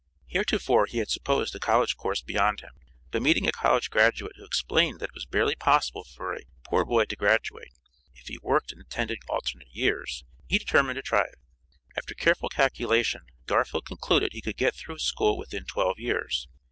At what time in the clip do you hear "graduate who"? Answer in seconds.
3.91-4.43